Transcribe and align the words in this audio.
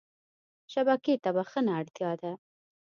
شبکې 0.73 1.13
ته 1.23 1.29
بښنه 1.35 1.71
اړتیا 1.79 2.11
ده. 2.21 2.31